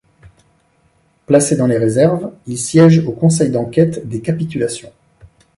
Placé 1.27 1.55
dans 1.55 1.67
les 1.67 1.77
réserves, 1.77 2.31
il 2.47 2.57
siège 2.57 3.05
au 3.05 3.11
conseil 3.11 3.51
d’enquête 3.51 4.07
des 4.09 4.19
capitulations. 4.21 4.91